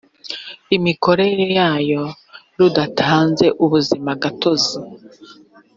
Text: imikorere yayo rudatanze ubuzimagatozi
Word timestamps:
imikorere 0.77 1.45
yayo 1.57 2.03
rudatanze 2.57 3.45
ubuzimagatozi 3.63 4.77